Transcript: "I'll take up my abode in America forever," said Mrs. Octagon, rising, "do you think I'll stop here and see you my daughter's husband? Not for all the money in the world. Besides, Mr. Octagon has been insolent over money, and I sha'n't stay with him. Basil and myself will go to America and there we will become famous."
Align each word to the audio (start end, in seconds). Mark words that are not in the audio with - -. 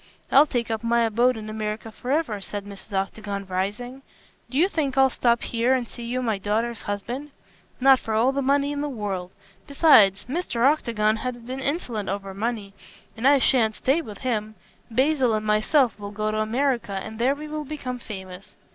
"I'll 0.31 0.47
take 0.47 0.71
up 0.71 0.83
my 0.83 1.03
abode 1.03 1.37
in 1.37 1.47
America 1.47 1.91
forever," 1.91 2.41
said 2.41 2.65
Mrs. 2.65 2.91
Octagon, 2.91 3.45
rising, 3.45 4.01
"do 4.49 4.57
you 4.57 4.67
think 4.67 4.97
I'll 4.97 5.11
stop 5.11 5.43
here 5.43 5.75
and 5.75 5.87
see 5.87 6.01
you 6.01 6.23
my 6.23 6.39
daughter's 6.39 6.81
husband? 6.81 7.29
Not 7.79 7.99
for 7.99 8.15
all 8.15 8.31
the 8.31 8.41
money 8.41 8.71
in 8.71 8.81
the 8.81 8.89
world. 8.89 9.29
Besides, 9.67 10.25
Mr. 10.25 10.65
Octagon 10.65 11.17
has 11.17 11.35
been 11.35 11.59
insolent 11.59 12.09
over 12.09 12.33
money, 12.33 12.73
and 13.15 13.27
I 13.27 13.37
sha'n't 13.37 13.75
stay 13.75 14.01
with 14.01 14.17
him. 14.21 14.55
Basil 14.89 15.35
and 15.35 15.45
myself 15.45 15.99
will 15.99 16.09
go 16.09 16.31
to 16.31 16.39
America 16.39 16.93
and 16.93 17.19
there 17.19 17.35
we 17.35 17.47
will 17.47 17.63
become 17.63 17.99
famous." 17.99 18.55